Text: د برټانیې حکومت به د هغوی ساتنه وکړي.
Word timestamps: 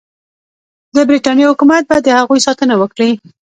د 0.95 0.97
برټانیې 1.09 1.49
حکومت 1.51 1.83
به 1.89 1.97
د 2.01 2.07
هغوی 2.19 2.39
ساتنه 2.47 2.73
وکړي. 2.81 3.11